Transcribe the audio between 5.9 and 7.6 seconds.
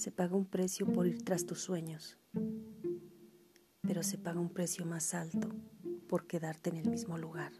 por quedarte en el mismo lugar.